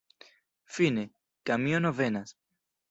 Fine, 0.77 1.03
kamiono 1.49 1.91
venas. 2.03 2.39